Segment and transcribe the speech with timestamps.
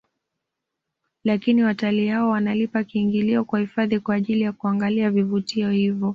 [1.23, 6.09] Lakini watalii hao wanalipa kiingilio kwa hifadhi kwa ajili ya kuangalia vivutio hivyo